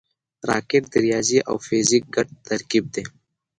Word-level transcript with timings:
راکټ 0.49 0.83
د 0.93 0.95
ریاضي 1.05 1.39
او 1.49 1.55
فزیک 1.65 2.03
ګډ 2.15 2.27
ترکیب 2.47 2.85
دی 2.93 3.03